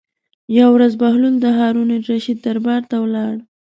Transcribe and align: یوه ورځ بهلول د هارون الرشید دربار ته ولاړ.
یوه 0.57 0.69
ورځ 0.75 0.93
بهلول 1.01 1.35
د 1.41 1.45
هارون 1.57 1.89
الرشید 1.97 2.37
دربار 2.45 2.81
ته 2.89 2.97
ولاړ. 3.03 3.33